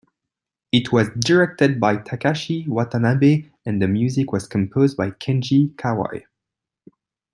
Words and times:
It 0.71 0.91
was 0.91 1.09
directed 1.19 1.79
by 1.79 1.97
Takashi 1.97 2.67
Watanabe 2.67 3.51
and 3.67 3.79
the 3.79 3.87
music 3.87 4.31
was 4.31 4.47
composed 4.47 4.97
by 4.97 5.11
Kenji 5.11 5.75
Kawai. 5.75 6.23